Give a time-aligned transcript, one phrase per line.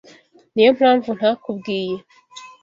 [0.53, 1.95] Niyo mpamvu ntakubwiye.